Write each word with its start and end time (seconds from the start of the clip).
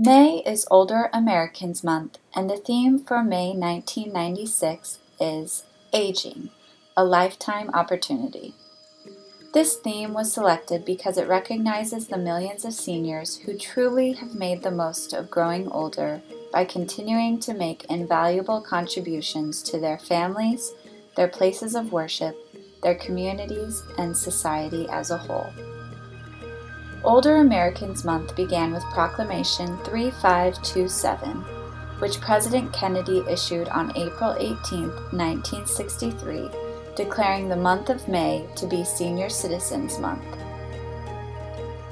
May 0.00 0.44
is 0.46 0.64
Older 0.70 1.10
Americans 1.12 1.82
Month, 1.82 2.18
and 2.32 2.48
the 2.48 2.56
theme 2.56 3.00
for 3.00 3.24
May 3.24 3.48
1996 3.48 5.00
is 5.18 5.64
Aging, 5.92 6.50
a 6.96 7.04
Lifetime 7.04 7.68
Opportunity. 7.70 8.54
This 9.52 9.74
theme 9.74 10.14
was 10.14 10.32
selected 10.32 10.84
because 10.84 11.18
it 11.18 11.26
recognizes 11.26 12.06
the 12.06 12.16
millions 12.16 12.64
of 12.64 12.74
seniors 12.74 13.38
who 13.38 13.58
truly 13.58 14.12
have 14.12 14.36
made 14.36 14.62
the 14.62 14.70
most 14.70 15.12
of 15.14 15.32
growing 15.32 15.66
older 15.66 16.22
by 16.52 16.64
continuing 16.64 17.40
to 17.40 17.52
make 17.52 17.84
invaluable 17.86 18.60
contributions 18.60 19.64
to 19.64 19.80
their 19.80 19.98
families, 19.98 20.74
their 21.16 21.26
places 21.26 21.74
of 21.74 21.90
worship, 21.90 22.36
their 22.84 22.94
communities, 22.94 23.82
and 23.98 24.16
society 24.16 24.86
as 24.90 25.10
a 25.10 25.18
whole. 25.18 25.52
Older 27.04 27.36
Americans 27.36 28.04
Month 28.04 28.34
began 28.34 28.72
with 28.72 28.82
Proclamation 28.86 29.78
3527, 29.84 31.30
which 32.00 32.20
President 32.20 32.72
Kennedy 32.72 33.22
issued 33.28 33.68
on 33.68 33.96
April 33.96 34.34
18, 34.36 34.88
1963, 35.12 36.50
declaring 36.96 37.48
the 37.48 37.56
month 37.56 37.88
of 37.88 38.08
May 38.08 38.48
to 38.56 38.66
be 38.66 38.84
Senior 38.84 39.28
Citizens 39.28 40.00
Month. 40.00 40.24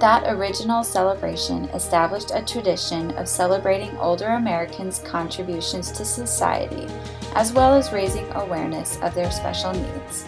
That 0.00 0.24
original 0.26 0.82
celebration 0.82 1.64
established 1.66 2.30
a 2.34 2.42
tradition 2.42 3.10
of 3.12 3.28
celebrating 3.28 3.94
older 3.98 4.28
Americans' 4.28 5.00
contributions 5.00 5.92
to 5.92 6.04
society, 6.06 6.86
as 7.34 7.52
well 7.52 7.74
as 7.74 7.92
raising 7.92 8.26
awareness 8.32 8.98
of 9.02 9.14
their 9.14 9.30
special 9.30 9.74
needs. 9.74 10.24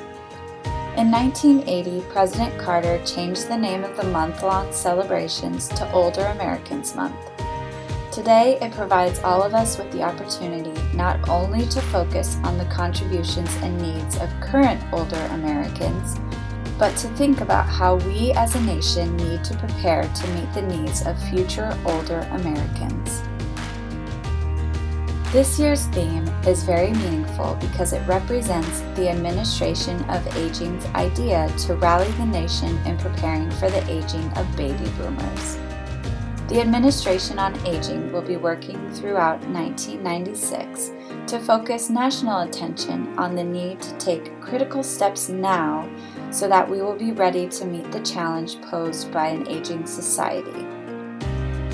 In 0.97 1.11
1980, 1.11 2.07
President 2.09 2.59
Carter 2.59 2.99
changed 3.05 3.49
the 3.49 3.57
name 3.59 3.85
of 3.85 3.99
the 3.99 4.05
month 4.05 4.43
long 4.43 4.73
celebrations 4.73 5.69
to 5.69 5.93
Older 5.93 6.25
Americans 6.25 6.95
Month. 6.95 7.15
Today, 8.11 8.59
it 8.63 8.73
provides 8.73 9.19
all 9.19 9.43
of 9.43 9.53
us 9.53 9.77
with 9.77 9.93
the 9.93 10.03
opportunity 10.03 10.73
not 10.95 11.29
only 11.29 11.67
to 11.67 11.83
focus 11.83 12.39
on 12.45 12.57
the 12.57 12.65
contributions 12.65 13.55
and 13.57 13.77
needs 13.77 14.17
of 14.17 14.31
current 14.41 14.83
older 14.91 15.21
Americans, 15.33 16.17
but 16.79 16.97
to 16.97 17.09
think 17.09 17.43
about 17.43 17.69
how 17.69 17.97
we 17.97 18.33
as 18.33 18.55
a 18.55 18.61
nation 18.63 19.15
need 19.19 19.45
to 19.45 19.59
prepare 19.59 20.03
to 20.03 20.29
meet 20.29 20.51
the 20.55 20.63
needs 20.63 21.07
of 21.07 21.23
future 21.29 21.79
older 21.85 22.21
Americans. 22.31 23.21
This 25.31 25.59
year's 25.59 25.85
theme 25.89 26.25
is 26.47 26.63
very 26.63 26.93
meaningful 26.93 27.57
because 27.61 27.93
it 27.93 28.07
represents 28.07 28.81
the 28.95 29.09
administration 29.09 30.03
of 30.11 30.37
aging's 30.37 30.85
idea 30.95 31.53
to 31.59 31.75
rally 31.75 32.11
the 32.13 32.27
nation 32.27 32.79
in 32.87 32.97
preparing 32.99 33.51
for 33.53 33.69
the 33.71 33.91
aging 33.91 34.31
of 34.39 34.57
baby 34.57 34.89
boomers. 34.99 35.59
The 36.49 36.61
Administration 36.61 37.41
on 37.41 37.59
Aging 37.67 38.13
will 38.13 38.23
be 38.23 38.37
working 38.37 38.79
throughout 38.93 39.41
1996 39.49 40.93
to 41.27 41.41
focus 41.41 41.91
national 41.91 42.43
attention 42.43 43.19
on 43.19 43.35
the 43.35 43.43
need 43.43 43.81
to 43.83 43.99
take 43.99 44.41
critical 44.41 44.85
steps 44.85 45.29
now 45.29 45.89
so 46.31 46.47
that 46.49 46.71
we 46.71 46.81
will 46.81 46.95
be 46.95 47.11
ready 47.11 47.49
to 47.49 47.65
meet 47.65 47.91
the 47.91 47.99
challenge 47.99 48.61
posed 48.63 49.11
by 49.11 49.27
an 49.27 49.49
aging 49.49 49.87
society. 49.87 50.65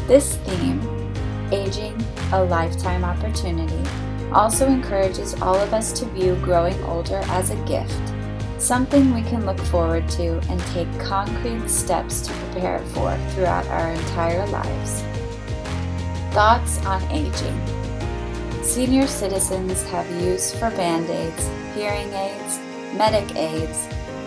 This 0.06 0.36
theme 0.38 0.80
Aging, 1.52 2.02
a 2.32 2.42
Lifetime 2.42 3.04
Opportunity, 3.04 3.82
also 4.34 4.66
encourages 4.66 5.34
all 5.42 5.56
of 5.56 5.74
us 5.74 5.92
to 5.92 6.06
view 6.06 6.34
growing 6.36 6.80
older 6.84 7.20
as 7.26 7.50
a 7.50 7.64
gift, 7.64 8.00
something 8.58 9.14
we 9.14 9.22
can 9.22 9.46
look 9.46 9.58
forward 9.58 10.08
to 10.10 10.38
and 10.48 10.60
take 10.72 10.88
concrete 11.00 11.68
steps 11.68 12.20
to 12.22 12.32
prepare 12.32 12.78
for 12.94 13.16
throughout 13.30 13.66
our 13.68 13.90
entire 13.90 14.46
lives. 14.48 15.02
Thoughts 16.34 16.84
on 16.86 17.02
aging. 17.10 17.60
Senior 18.62 19.06
citizens 19.06 19.82
have 19.84 20.08
use 20.22 20.52
for 20.54 20.70
band 20.70 21.08
aids, 21.10 21.48
hearing 21.74 22.12
aids, 22.12 22.58
Medicaid, 22.96 23.74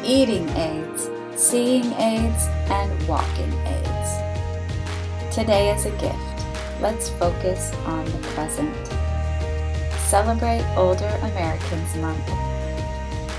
eating 0.03 0.47
aids, 0.49 1.09
seeing 1.35 1.85
aids, 1.93 2.45
and 2.69 3.07
walking 3.07 3.53
aids. 3.66 5.35
Today 5.35 5.73
is 5.73 5.85
a 5.85 5.91
gift 5.97 6.35
let's 6.81 7.09
focus 7.09 7.73
on 7.85 8.05
the 8.05 8.17
present. 8.35 9.04
Celebrate 10.07 10.63
Older 10.77 11.09
Americans 11.23 11.95
Month. 11.95 12.29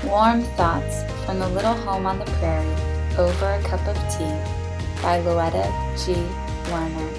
Warm 0.03 0.43
Thoughts 0.57 1.03
from 1.25 1.39
the 1.39 1.47
Little 1.47 1.73
Home 1.73 2.05
on 2.05 2.19
the 2.19 2.25
Prairie 2.25 2.67
Over 3.17 3.53
a 3.53 3.61
Cup 3.63 3.87
of 3.87 3.95
Tea 4.11 4.35
by 5.01 5.21
Louetta 5.21 5.65
G. 5.97 6.13
Werner. 6.69 7.09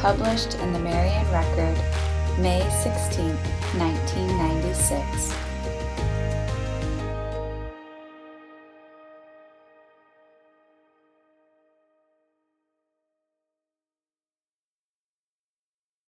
Published 0.00 0.56
in 0.56 0.72
the 0.72 0.78
Marion 0.80 1.24
Record, 1.30 1.78
May 2.36 2.60
16, 2.82 3.28
1996. 3.78 5.47